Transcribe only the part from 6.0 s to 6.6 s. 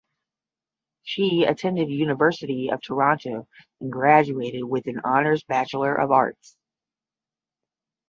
Arts.